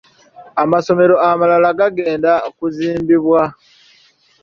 Amasomero 0.63 1.15
amalala 1.29 1.69
gagenda 1.79 2.31
kuzimbibwa. 2.57 3.41